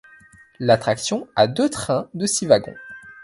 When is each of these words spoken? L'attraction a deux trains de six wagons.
L'attraction 0.57 1.27
a 1.35 1.45
deux 1.45 1.69
trains 1.69 2.09
de 2.15 2.25
six 2.25 2.47
wagons. 2.47 2.73